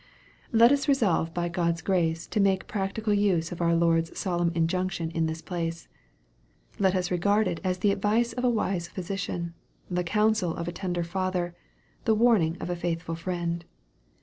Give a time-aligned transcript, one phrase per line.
[0.51, 4.49] Let us resolve by God's grace to make a practical use of our Lord's solemn
[4.55, 5.87] injunction in this place.
[6.79, 9.53] Let us regard it as the advice of a wise physician,
[9.91, 11.53] the counsel of a tender father,
[12.05, 13.63] the warning of a faithful friend.